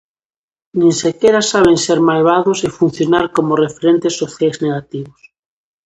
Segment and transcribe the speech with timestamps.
[0.79, 5.19] Nin sequera saben ser malvados e funcionar como referentes sociais negativos.